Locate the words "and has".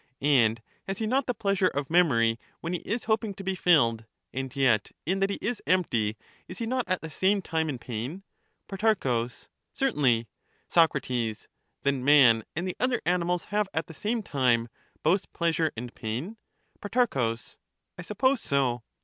0.19-0.97